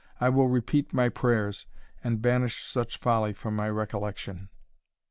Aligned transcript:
I 0.19 0.29
will 0.29 0.47
repeat 0.47 0.93
my 0.95 1.09
prayers, 1.09 1.67
and 2.03 2.23
banish 2.23 2.63
such 2.65 2.97
folly 2.97 3.33
from 3.33 3.55
my 3.55 3.69
recollection." 3.69 4.49